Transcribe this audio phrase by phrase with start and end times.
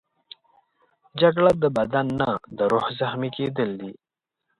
[1.21, 3.91] جګړه د بدن نه، د روح زخمي کېدل دي